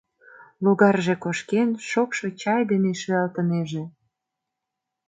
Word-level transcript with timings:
Логарже 0.63 1.15
кошкен, 1.23 1.69
шокшо 1.89 2.27
чай 2.41 2.61
дене 2.71 2.91
шӱялтынеже. 3.01 3.83